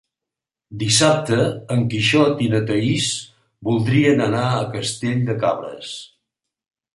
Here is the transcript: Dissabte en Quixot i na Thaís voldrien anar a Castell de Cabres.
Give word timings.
Dissabte 0.83 1.41
en 1.75 1.83
Quixot 1.91 2.41
i 2.45 2.47
na 2.53 2.61
Thaís 2.71 3.11
voldrien 3.69 4.25
anar 4.29 4.43
a 4.55 4.65
Castell 4.79 5.23
de 5.29 5.37
Cabres. 5.45 5.93